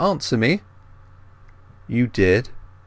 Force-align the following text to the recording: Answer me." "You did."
Answer 0.03 0.35
me." 0.35 0.61
"You 1.85 2.07
did." 2.07 2.49